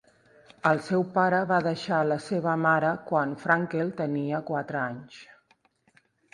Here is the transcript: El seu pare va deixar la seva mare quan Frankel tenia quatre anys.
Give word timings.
El 0.69 0.79
seu 0.87 1.03
pare 1.17 1.41
va 1.51 1.59
deixar 1.67 1.99
la 2.13 2.17
seva 2.29 2.57
mare 2.63 2.95
quan 3.11 3.37
Frankel 3.45 3.95
tenia 4.03 4.43
quatre 4.51 4.85
anys. 4.89 5.23